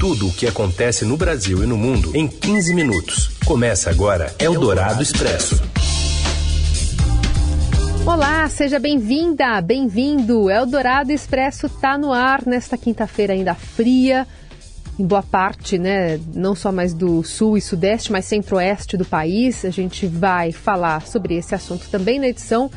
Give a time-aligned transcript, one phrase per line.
[0.00, 3.36] Tudo o que acontece no Brasil e no mundo em 15 minutos.
[3.44, 5.62] Começa agora Eldorado Expresso.
[8.06, 10.48] Olá, seja bem-vinda, bem-vindo.
[10.48, 14.26] Eldorado Expresso está no ar nesta quinta-feira ainda fria,
[14.98, 19.66] em boa parte, né, não só mais do sul e sudeste, mas centro-oeste do país.
[19.66, 22.70] A gente vai falar sobre esse assunto também na edição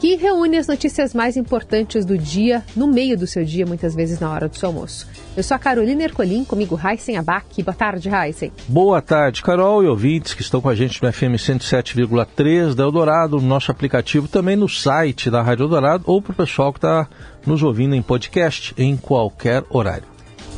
[0.00, 4.20] que reúne as notícias mais importantes do dia no meio do seu dia, muitas vezes
[4.20, 5.06] na hora do seu almoço.
[5.36, 7.62] Eu sou a Carolina Ercolim, comigo Heisen Abac.
[7.62, 8.52] Boa tarde, Heisen.
[8.68, 13.36] Boa tarde, Carol e ouvintes que estão com a gente no FM 107,3 da Eldorado,
[13.36, 17.08] no nosso aplicativo, também no site da Rádio Eldorado ou para o pessoal que está
[17.46, 20.04] nos ouvindo em podcast em qualquer horário.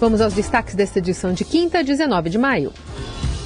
[0.01, 2.73] Vamos aos destaques desta edição de quinta, 19 de maio.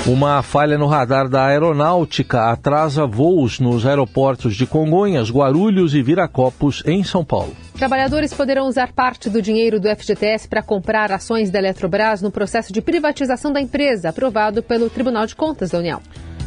[0.05, 6.83] Uma falha no radar da aeronáutica atrasa voos nos aeroportos de Congonhas, Guarulhos e Viracopos,
[6.84, 7.55] em São Paulo.
[7.79, 12.73] Trabalhadores poderão usar parte do dinheiro do FGTS para comprar ações da Eletrobras no processo
[12.73, 16.01] de privatização da empresa, aprovado pelo Tribunal de Contas da União.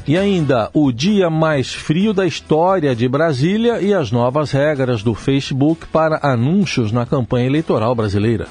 [0.05, 5.15] E ainda o dia mais frio da história de Brasília e as novas regras do
[5.15, 8.48] Facebook para anúncios na campanha eleitoral brasileira.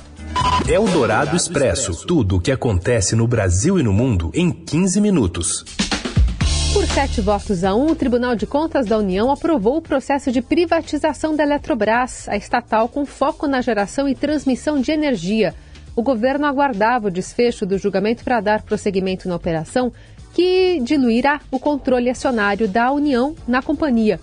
[0.63, 2.07] Eldorado Expresso.
[2.07, 5.63] Tudo o que acontece no Brasil e no mundo em 15 minutos.
[6.73, 10.41] Por sete votos a um, o Tribunal de Contas da União aprovou o processo de
[10.41, 15.55] privatização da Eletrobras, a estatal com foco na geração e transmissão de energia.
[15.95, 19.93] O governo aguardava o desfecho do julgamento para dar prosseguimento na operação,
[20.33, 24.19] que diluirá o controle acionário da União na companhia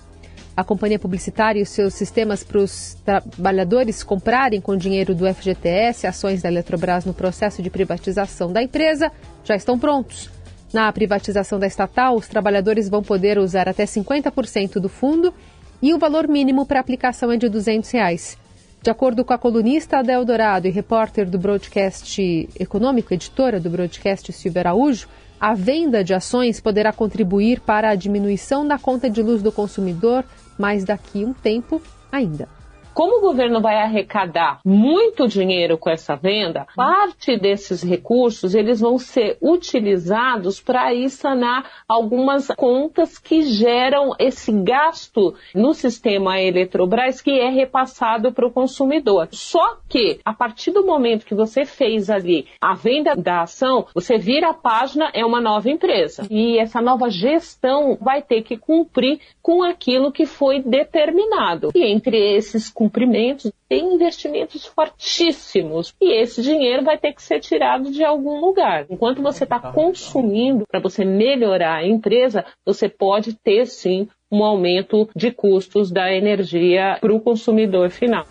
[0.62, 6.08] a companhia publicitária e os seus sistemas para os trabalhadores comprarem com dinheiro do FGTS
[6.08, 9.12] ações da Eletrobras no processo de privatização da empresa
[9.44, 10.30] já estão prontos.
[10.72, 15.34] Na privatização da estatal, os trabalhadores vão poder usar até 50% do fundo
[15.82, 18.38] e o valor mínimo para aplicação é de 200 reais.
[18.82, 24.32] De acordo com a colunista da Eldorado e repórter do Broadcast Econômico, editora do Broadcast
[24.32, 25.08] Silvia Araújo,
[25.40, 30.24] a venda de ações poderá contribuir para a diminuição da conta de luz do consumidor
[30.62, 31.82] mas daqui um tempo
[32.12, 32.48] ainda.
[32.94, 38.98] Como o governo vai arrecadar muito dinheiro com essa venda, parte desses recursos eles vão
[38.98, 47.32] ser utilizados para ir sanar algumas contas que geram esse gasto no sistema Eletrobras que
[47.32, 49.30] é repassado para o consumidor.
[49.32, 54.18] Só que a partir do momento que você fez ali a venda da ação, você
[54.18, 56.28] vira a página, é uma nova empresa.
[56.30, 61.72] E essa nova gestão vai ter que cumprir com aquilo que foi determinado.
[61.74, 67.92] E entre esses cumprimentos, tem investimentos fortíssimos e esse dinheiro vai ter que ser tirado
[67.92, 68.88] de algum lugar.
[68.90, 75.08] Enquanto você está consumindo para você melhorar a empresa, você pode ter sim um aumento
[75.16, 78.26] de custos da energia para o consumidor final.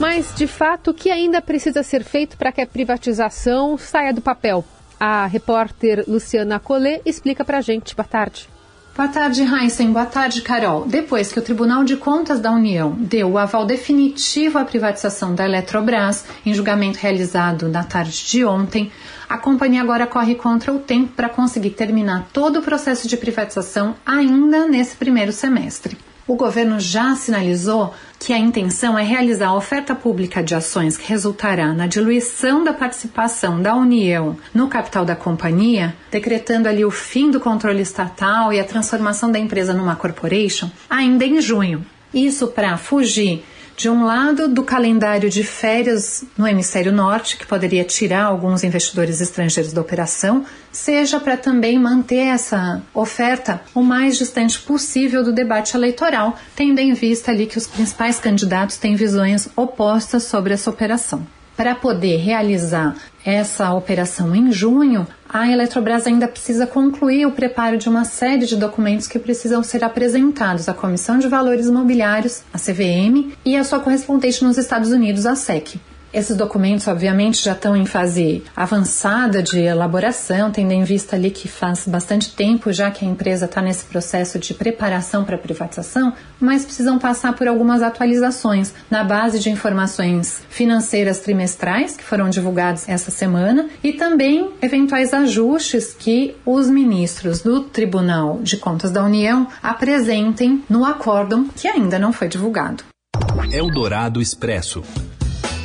[0.00, 4.20] Mas, de fato, o que ainda precisa ser feito para que a privatização saia do
[4.20, 4.64] papel?
[4.98, 7.94] A repórter Luciana Collet explica para a gente.
[7.94, 8.48] Boa tarde.
[8.98, 9.92] Boa tarde, Heisen.
[9.92, 10.84] Boa tarde, Carol.
[10.84, 15.44] Depois que o Tribunal de Contas da União deu o aval definitivo à privatização da
[15.44, 18.90] Eletrobras, em julgamento realizado na tarde de ontem,
[19.28, 23.94] a companhia agora corre contra o tempo para conseguir terminar todo o processo de privatização
[24.04, 25.96] ainda nesse primeiro semestre
[26.28, 31.08] o governo já sinalizou que a intenção é realizar a oferta pública de ações que
[31.08, 37.30] resultará na diluição da participação da União no capital da companhia, decretando ali o fim
[37.30, 41.86] do controle estatal e a transformação da empresa numa corporation, ainda em junho.
[42.12, 43.44] Isso para fugir
[43.78, 49.20] de um lado, do calendário de férias no hemisfério norte, que poderia tirar alguns investidores
[49.20, 55.76] estrangeiros da operação, seja para também manter essa oferta o mais distante possível do debate
[55.76, 61.37] eleitoral, tendo em vista ali que os principais candidatos têm visões opostas sobre essa operação.
[61.58, 62.94] Para poder realizar
[63.26, 68.54] essa operação em junho, a Eletrobras ainda precisa concluir o preparo de uma série de
[68.54, 73.80] documentos que precisam ser apresentados à Comissão de Valores Imobiliários, a CVM, e à sua
[73.80, 75.80] correspondente nos Estados Unidos, a SEC.
[76.12, 81.46] Esses documentos, obviamente, já estão em fase avançada de elaboração, tendo em vista ali que
[81.46, 86.14] faz bastante tempo já que a empresa está nesse processo de preparação para a privatização,
[86.40, 92.88] mas precisam passar por algumas atualizações na base de informações financeiras trimestrais que foram divulgadas
[92.88, 99.46] essa semana e também eventuais ajustes que os ministros do Tribunal de Contas da União
[99.62, 102.82] apresentem no acórdão que ainda não foi divulgado.
[103.52, 104.82] Eldorado Expresso.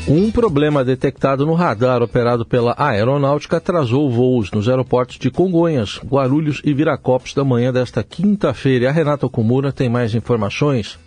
[0.06, 6.62] Um problema detectado no radar operado pela aeronáutica atrasou voos nos aeroportos de Congonhas, Guarulhos
[6.66, 8.90] e Viracopos da manhã desta quinta-feira.
[8.90, 11.00] A Renata Kumura tem mais informações.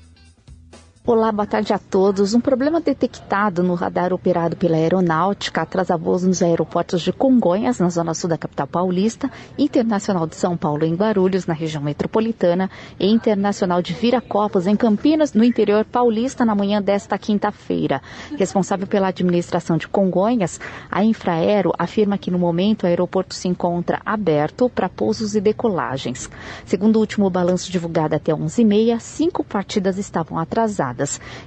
[1.09, 2.35] Olá, boa tarde a todos.
[2.35, 7.89] Um problema detectado no radar operado pela Aeronáutica atrasa voos nos aeroportos de Congonhas, na
[7.89, 12.69] zona sul da capital paulista, Internacional de São Paulo, em Guarulhos, na região metropolitana,
[12.99, 18.03] e Internacional de Viracopos, em Campinas, no interior paulista, na manhã desta quinta-feira.
[18.37, 20.59] Responsável pela administração de Congonhas,
[20.91, 26.29] a Infraero afirma que no momento o aeroporto se encontra aberto para pousos e decolagens.
[26.65, 30.96] Segundo o último balanço divulgado até 11h30, cinco partidas estavam atrasadas.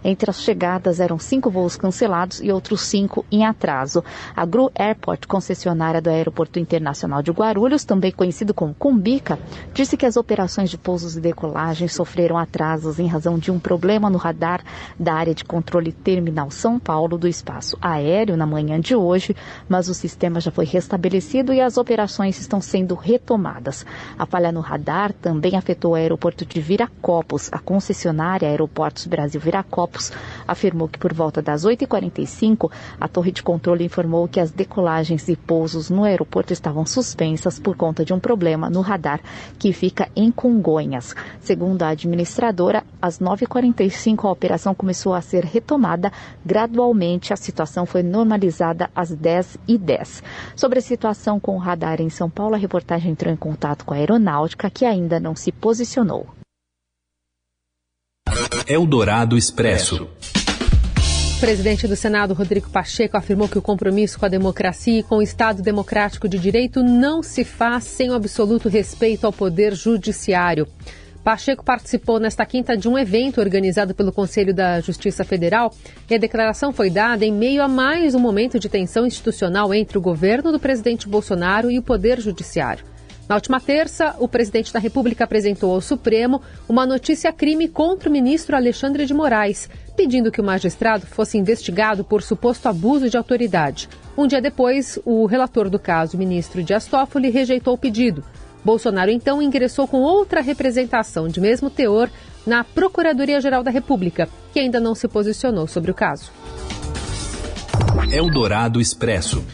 [0.03, 4.03] Entre as chegadas eram cinco voos cancelados e outros cinco em atraso.
[4.35, 9.39] A Gru Airport, concessionária do Aeroporto Internacional de Guarulhos, também conhecido como Cumbica,
[9.73, 14.09] disse que as operações de pousos e decolagens sofreram atrasos em razão de um problema
[14.09, 14.63] no radar
[14.99, 19.35] da área de controle terminal São Paulo do espaço aéreo na manhã de hoje,
[19.67, 23.85] mas o sistema já foi restabelecido e as operações estão sendo retomadas.
[24.17, 30.11] A falha no radar também afetou o aeroporto de Viracopos, a concessionária Aeroportos Brasil Viracopos,
[30.47, 35.35] afirmou que por volta das 8h45, a torre de controle informou que as decolagens e
[35.35, 39.21] pousos no aeroporto estavam suspensas por conta de um problema no radar
[39.57, 41.15] que fica em Congonhas.
[41.39, 46.11] Segundo a administradora, às 9h45 a operação começou a ser retomada
[46.45, 47.33] gradualmente.
[47.33, 50.21] A situação foi normalizada às 10h10.
[50.55, 53.93] Sobre a situação com o radar em São Paulo, a reportagem entrou em contato com
[53.93, 56.38] a aeronáutica, que ainda não se posicionou.
[58.67, 60.09] Eldorado Expresso.
[61.37, 65.17] O presidente do Senado, Rodrigo Pacheco, afirmou que o compromisso com a democracia e com
[65.17, 70.67] o Estado democrático de direito não se faz sem o absoluto respeito ao poder judiciário.
[71.23, 75.73] Pacheco participou nesta quinta de um evento organizado pelo Conselho da Justiça Federal
[76.09, 79.97] e a declaração foi dada em meio a mais um momento de tensão institucional entre
[79.97, 82.85] o governo do presidente Bolsonaro e o Poder Judiciário.
[83.29, 88.55] Na última terça, o presidente da República apresentou ao Supremo uma notícia-crime contra o ministro
[88.55, 93.87] Alexandre de Moraes, pedindo que o magistrado fosse investigado por suposto abuso de autoridade.
[94.17, 98.23] Um dia depois, o relator do caso, o ministro Dias Toffoli, rejeitou o pedido.
[98.65, 102.09] Bolsonaro então ingressou com outra representação de mesmo teor
[102.47, 106.31] na Procuradoria-Geral da República, que ainda não se posicionou sobre o caso.
[108.11, 109.45] Eldorado Expresso.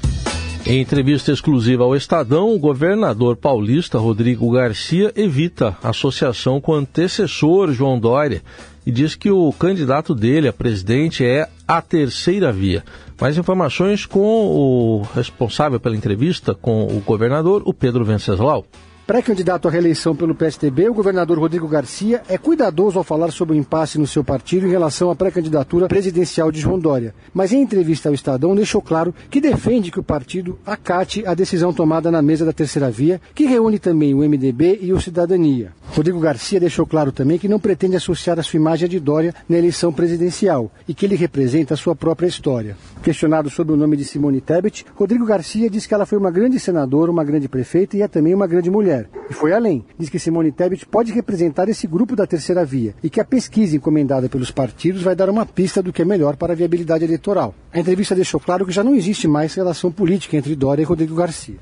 [0.67, 7.71] Em entrevista exclusiva ao Estadão, o governador paulista Rodrigo Garcia evita associação com o antecessor
[7.71, 8.41] João Dória
[8.83, 12.83] e diz que o candidato dele a presidente é a terceira via.
[13.21, 18.65] Mais informações com o responsável pela entrevista com o governador, o Pedro Venceslau.
[19.05, 23.57] Pré-candidato à reeleição pelo PSDB, o governador Rodrigo Garcia é cuidadoso ao falar sobre o
[23.57, 27.13] impasse no seu partido em relação à pré-candidatura presidencial de João Dória.
[27.31, 31.71] Mas em entrevista ao Estadão deixou claro que defende que o partido acate a decisão
[31.71, 35.71] tomada na mesa da terceira via, que reúne também o MDB e o Cidadania.
[35.95, 39.57] Rodrigo Garcia deixou claro também que não pretende associar a sua imagem de Dória na
[39.57, 42.75] eleição presidencial e que ele representa a sua própria história.
[43.01, 46.59] Questionado sobre o nome de Simone Tebet, Rodrigo Garcia diz que ela foi uma grande
[46.59, 49.07] senadora, uma grande prefeita e é também uma grande mulher.
[49.29, 49.85] E foi além.
[49.97, 53.77] Diz que Simone Tebet pode representar esse grupo da terceira via e que a pesquisa
[53.77, 57.55] encomendada pelos partidos vai dar uma pista do que é melhor para a viabilidade eleitoral.
[57.71, 61.15] A entrevista deixou claro que já não existe mais relação política entre Dória e Rodrigo
[61.15, 61.55] Garcia.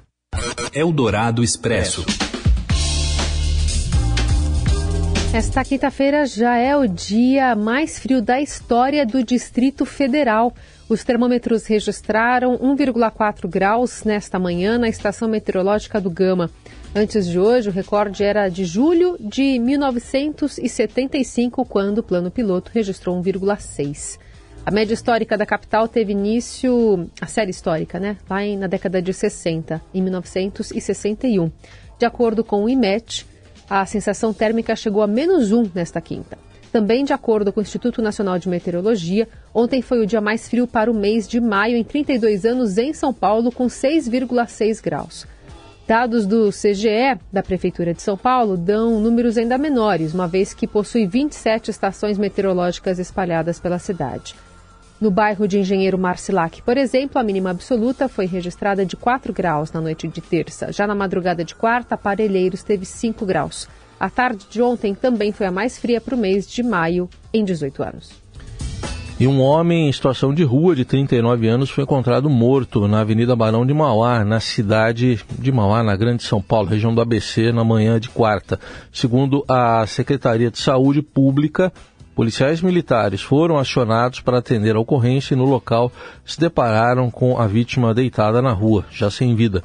[0.73, 2.03] Eldorado Expresso.
[5.33, 10.53] Esta quinta-feira já é o dia mais frio da história do Distrito Federal.
[10.87, 16.51] Os termômetros registraram 1,4 graus nesta manhã na estação meteorológica do Gama.
[16.95, 23.19] Antes de hoje, o recorde era de julho de 1975, quando o plano piloto registrou
[23.19, 24.19] 1,6.
[24.63, 28.17] A média histórica da capital teve início, a série histórica, né?
[28.29, 31.51] Lá em, na década de 60, em 1961.
[31.97, 33.25] De acordo com o IMET,
[33.81, 36.37] a sensação térmica chegou a menos 1 nesta quinta.
[36.71, 40.67] Também de acordo com o Instituto Nacional de Meteorologia, ontem foi o dia mais frio
[40.67, 45.25] para o mês de maio em 32 anos em São Paulo, com 6,6 graus.
[45.87, 50.67] Dados do CGE, da Prefeitura de São Paulo, dão números ainda menores, uma vez que
[50.67, 54.35] possui 27 estações meteorológicas espalhadas pela cidade.
[55.03, 59.69] No bairro de Engenheiro Marcilac, por exemplo, a mínima absoluta foi registrada de 4 graus
[59.69, 60.71] na noite de terça.
[60.71, 63.67] Já na madrugada de quarta, Parelheiros teve 5 graus.
[63.99, 67.43] A tarde de ontem também foi a mais fria para o mês de maio, em
[67.43, 68.23] 18 anos.
[69.19, 73.35] E um homem em situação de rua de 39 anos foi encontrado morto na Avenida
[73.35, 77.63] Barão de Mauá, na cidade de Mauá, na Grande São Paulo, região do ABC, na
[77.63, 78.59] manhã de quarta.
[78.91, 81.71] Segundo a Secretaria de Saúde Pública,
[82.15, 85.91] policiais militares foram acionados para atender a ocorrência e no local
[86.25, 89.63] se depararam com a vítima deitada na rua, já sem vida.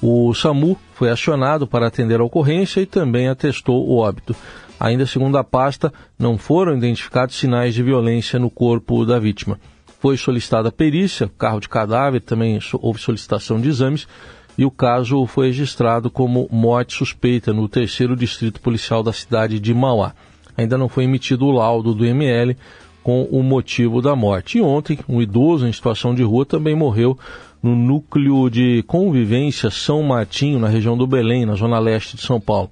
[0.00, 4.34] O SAMU foi acionado para atender a ocorrência e também atestou o óbito.
[4.78, 9.58] Ainda segundo a pasta, não foram identificados sinais de violência no corpo da vítima.
[9.98, 14.06] Foi solicitada perícia, carro de cadáver, também houve solicitação de exames
[14.56, 19.74] e o caso foi registrado como morte suspeita no terceiro distrito policial da cidade de
[19.74, 20.12] Mauá.
[20.58, 22.56] Ainda não foi emitido o laudo do ML
[23.00, 24.58] com o motivo da morte.
[24.58, 27.16] E ontem, um idoso em situação de rua também morreu
[27.62, 32.40] no núcleo de convivência São Martinho, na região do Belém, na zona leste de São
[32.40, 32.70] Paulo.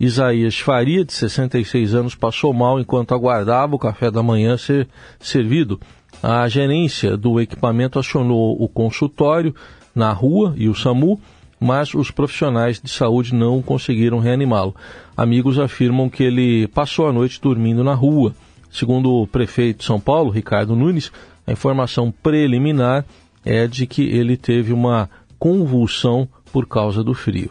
[0.00, 4.88] Isaías Faria, de 66 anos, passou mal enquanto aguardava o café da manhã ser
[5.20, 5.78] servido.
[6.22, 9.54] A gerência do equipamento acionou o consultório
[9.94, 11.20] na rua e o SAMU,
[11.60, 14.74] mas os profissionais de saúde não conseguiram reanimá-lo.
[15.16, 18.34] Amigos afirmam que ele passou a noite dormindo na rua.
[18.70, 21.10] Segundo o prefeito de São Paulo, Ricardo Nunes,
[21.46, 23.04] a informação preliminar
[23.44, 27.50] é de que ele teve uma convulsão por causa do frio.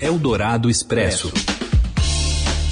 [0.00, 1.32] Eldorado Expresso.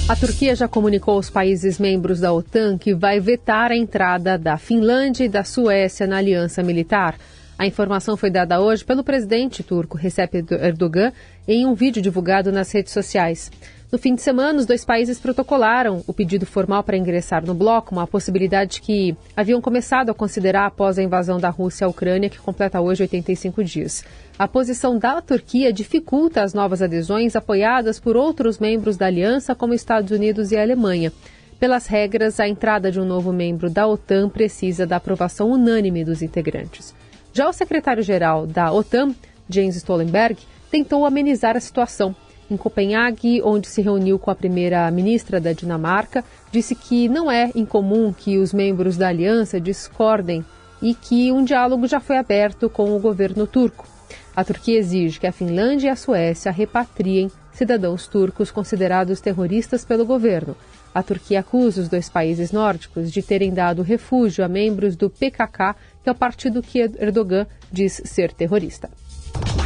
[0.09, 4.57] A Turquia já comunicou aos países membros da OTAN que vai vetar a entrada da
[4.57, 7.15] Finlândia e da Suécia na aliança militar.
[7.61, 11.13] A informação foi dada hoje pelo presidente turco Recep Erdogan
[11.47, 13.51] em um vídeo divulgado nas redes sociais.
[13.91, 17.93] No fim de semana, os dois países protocolaram o pedido formal para ingressar no bloco,
[17.93, 22.39] uma possibilidade que haviam começado a considerar após a invasão da Rússia à Ucrânia, que
[22.39, 24.03] completa hoje 85 dias.
[24.39, 29.75] A posição da Turquia dificulta as novas adesões apoiadas por outros membros da aliança, como
[29.75, 31.13] Estados Unidos e Alemanha.
[31.59, 36.23] Pelas regras, a entrada de um novo membro da OTAN precisa da aprovação unânime dos
[36.23, 36.99] integrantes.
[37.33, 39.15] Já o secretário-geral da OTAN,
[39.49, 40.37] Jens Stoltenberg,
[40.69, 42.13] tentou amenizar a situação
[42.49, 48.11] em Copenhague, onde se reuniu com a primeira-ministra da Dinamarca, disse que não é incomum
[48.11, 50.45] que os membros da aliança discordem
[50.81, 53.87] e que um diálogo já foi aberto com o governo turco.
[54.35, 60.05] A Turquia exige que a Finlândia e a Suécia repatriem cidadãos turcos considerados terroristas pelo
[60.05, 60.55] governo.
[60.93, 65.75] A Turquia acusa os dois países nórdicos de terem dado refúgio a membros do PKK,
[66.03, 68.89] que é o partido que Erdogan diz ser terrorista.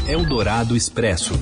[0.08, 1.34] Eldorado Expresso.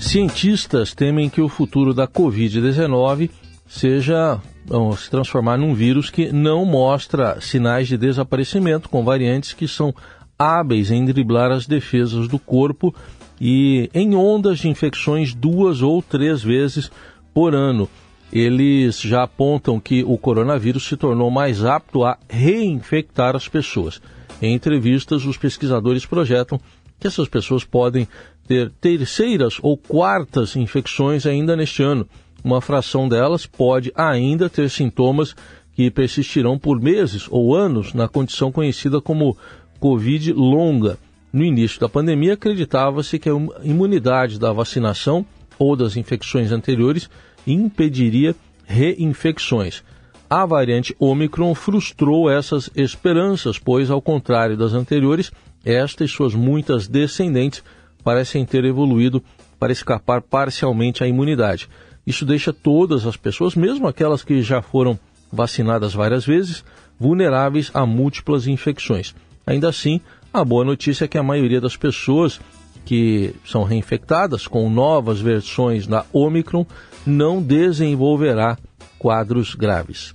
[0.00, 3.30] Cientistas temem que o futuro da Covid-19
[3.68, 9.66] seja vamos, se transformar num vírus que não mostra sinais de desaparecimento, com variantes que
[9.66, 9.94] são
[10.38, 12.94] hábeis em driblar as defesas do corpo
[13.40, 16.90] e em ondas de infecções duas ou três vezes
[17.34, 17.88] por ano.
[18.32, 24.00] Eles já apontam que o coronavírus se tornou mais apto a reinfectar as pessoas.
[24.40, 26.60] Em entrevistas, os pesquisadores projetam
[26.98, 28.06] que essas pessoas podem
[28.46, 32.06] ter terceiras ou quartas infecções ainda neste ano.
[32.42, 35.34] Uma fração delas pode ainda ter sintomas
[35.74, 39.36] que persistirão por meses ou anos na condição conhecida como
[39.78, 40.98] Covid longa.
[41.32, 43.32] No início da pandemia, acreditava-se que a
[43.62, 45.24] imunidade da vacinação
[45.58, 47.08] ou das infecções anteriores
[47.46, 49.82] impediria reinfecções.
[50.28, 55.32] A variante Omicron frustrou essas esperanças, pois, ao contrário das anteriores,
[55.64, 57.64] esta e suas muitas descendentes
[58.04, 59.22] parecem ter evoluído
[59.58, 61.68] para escapar parcialmente à imunidade.
[62.06, 64.98] Isso deixa todas as pessoas, mesmo aquelas que já foram
[65.32, 66.64] vacinadas várias vezes,
[66.98, 69.14] vulneráveis a múltiplas infecções.
[69.46, 70.00] Ainda assim,
[70.32, 72.40] a boa notícia é que a maioria das pessoas
[72.84, 76.66] que são reinfectadas com novas versões da Omicron
[77.06, 78.56] não desenvolverá
[78.98, 80.14] quadros graves.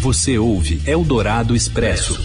[0.00, 2.18] Você ouve Eldorado Expresso.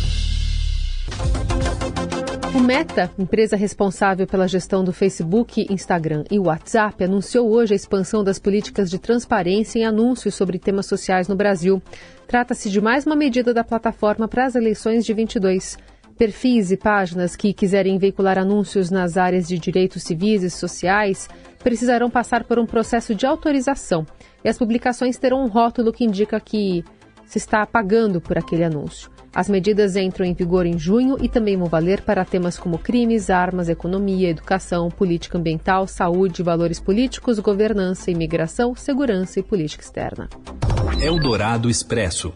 [2.56, 8.24] O Meta, empresa responsável pela gestão do Facebook, Instagram e WhatsApp, anunciou hoje a expansão
[8.24, 11.80] das políticas de transparência em anúncios sobre temas sociais no Brasil.
[12.28, 15.78] Trata-se de mais uma medida da plataforma para as eleições de 22.
[16.18, 22.10] Perfis e páginas que quiserem veicular anúncios nas áreas de direitos civis e sociais precisarão
[22.10, 24.06] passar por um processo de autorização
[24.44, 26.84] e as publicações terão um rótulo que indica que
[27.26, 29.12] se está pagando por aquele anúncio.
[29.36, 33.30] As medidas entram em vigor em junho e também vão valer para temas como crimes,
[33.30, 40.28] armas, economia, educação, política ambiental, saúde, valores políticos, governança, imigração, segurança e política externa.
[41.00, 42.34] Eldorado Expresso.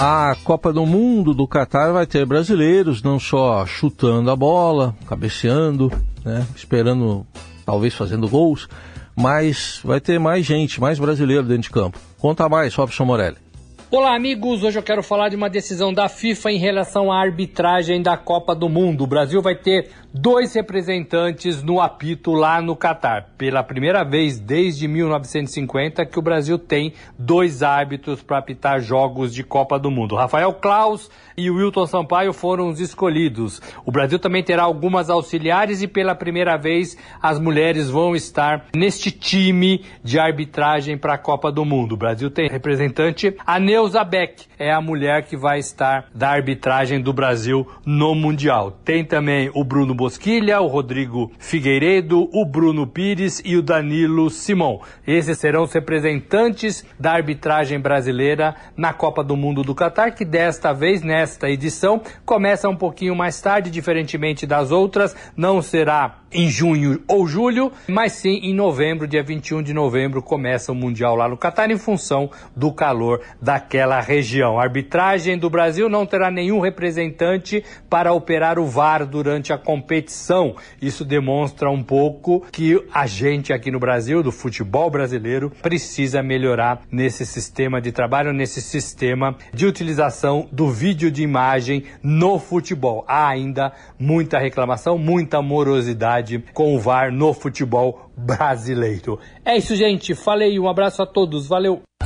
[0.00, 5.90] A Copa do Mundo do Catar vai ter brasileiros não só chutando a bola, cabeceando,
[6.24, 7.26] né, esperando,
[7.66, 8.68] talvez fazendo gols,
[9.16, 11.98] mas vai ter mais gente, mais brasileiro dentro de campo.
[12.16, 13.47] Conta mais, Robson Morelli.
[13.90, 14.62] Olá, amigos.
[14.62, 18.54] Hoje eu quero falar de uma decisão da FIFA em relação à arbitragem da Copa
[18.54, 19.04] do Mundo.
[19.04, 23.30] O Brasil vai ter dois representantes no apito lá no Catar.
[23.38, 29.42] Pela primeira vez desde 1950 que o Brasil tem dois árbitros para apitar jogos de
[29.42, 30.16] Copa do Mundo.
[30.16, 33.62] Rafael Klaus e Wilton Sampaio foram os escolhidos.
[33.86, 39.10] O Brasil também terá algumas auxiliares e pela primeira vez as mulheres vão estar neste
[39.10, 41.92] time de arbitragem para a Copa do Mundo.
[41.92, 47.00] O Brasil tem representante a Neuza Beck, é a mulher que vai estar da arbitragem
[47.00, 48.72] do Brasil no Mundial.
[48.84, 54.80] Tem também o Bruno Bosquilha, o Rodrigo Figueiredo, o Bruno Pires e o Danilo Simão.
[55.06, 60.72] Esses serão os representantes da arbitragem brasileira na Copa do Mundo do Catar, que desta
[60.72, 67.00] vez, nesta edição, começa um pouquinho mais tarde, diferentemente das outras, não será em junho
[67.08, 71.36] ou julho, mas sim em novembro, dia 21 de novembro, começa o Mundial lá no
[71.36, 73.22] Catar em função do calor
[73.68, 74.58] daquela região.
[74.58, 80.56] A arbitragem do Brasil não terá nenhum representante para operar o VAR durante a competição.
[80.80, 86.80] Isso demonstra um pouco que a gente aqui no Brasil, do futebol brasileiro, precisa melhorar
[86.90, 93.04] nesse sistema de trabalho, nesse sistema de utilização do vídeo de imagem no futebol.
[93.06, 99.18] Há ainda muita reclamação, muita morosidade com o VAR no futebol brasileiro.
[99.44, 100.14] É isso, gente.
[100.14, 101.46] Falei, um abraço a todos.
[101.46, 101.87] Valeu.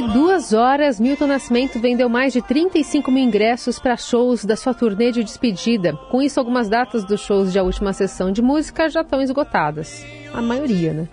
[0.00, 5.12] duas horas, Milton Nascimento vendeu mais de 35 mil ingressos para shows da sua turnê
[5.12, 5.92] de despedida.
[6.10, 10.04] Com isso, algumas datas dos shows da última sessão de música já estão esgotadas.
[10.32, 11.08] A maioria, né?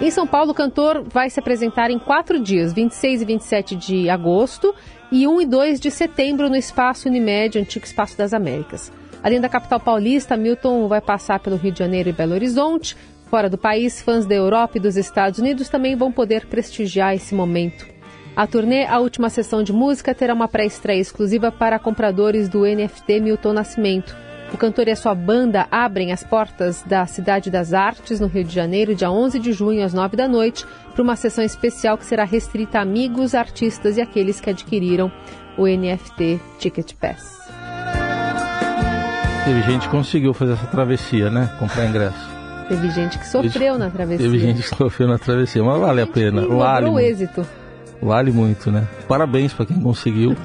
[0.00, 4.10] Em São Paulo, o cantor vai se apresentar em quatro dias, 26 e 27 de
[4.10, 4.74] agosto
[5.12, 8.90] e 1 e 2 de setembro no Espaço Unimed, antigo Espaço das Américas.
[9.22, 12.96] Além da capital paulista, Milton vai passar pelo Rio de Janeiro e Belo Horizonte.
[13.30, 17.34] Fora do país, fãs da Europa e dos Estados Unidos também vão poder prestigiar esse
[17.34, 17.93] momento.
[18.36, 23.20] A turnê A Última Sessão de Música terá uma pré-estreia exclusiva para compradores do NFT
[23.20, 24.16] Milton Nascimento.
[24.52, 28.42] O cantor e a sua banda abrem as portas da Cidade das Artes, no Rio
[28.42, 32.04] de Janeiro, dia 11 de junho, às 9 da noite, para uma sessão especial que
[32.04, 35.12] será restrita a amigos, artistas e aqueles que adquiriram
[35.56, 37.38] o NFT Ticket Pass.
[39.44, 41.54] Teve gente que conseguiu fazer essa travessia, né?
[41.60, 42.34] Comprar ingresso.
[42.68, 44.26] Teve gente que sofreu na travessia.
[44.26, 46.48] Teve gente que sofreu na travessia, mas vale a pena.
[46.48, 47.46] Vale o êxito.
[48.04, 48.86] Vale muito, né?
[49.08, 50.36] Parabéns para quem conseguiu.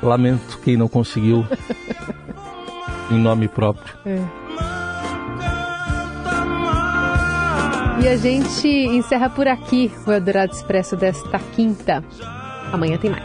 [0.00, 1.44] Lamento quem não conseguiu.
[3.10, 3.92] em nome próprio.
[4.06, 4.22] É.
[8.00, 12.04] E a gente encerra por aqui o Eldorado Expresso desta quinta.
[12.72, 13.24] Amanhã tem mais.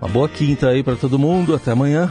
[0.00, 1.54] Uma boa quinta aí para todo mundo.
[1.54, 2.10] Até amanhã.